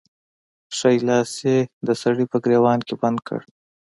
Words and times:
ښی 0.77 0.95
لاس 1.07 1.31
يې 1.47 1.57
د 1.87 1.89
سړي 2.01 2.25
په 2.31 2.37
ګرېوان 2.43 2.79
کې 2.87 2.95
بند 3.01 3.19
کړ. 3.27 3.39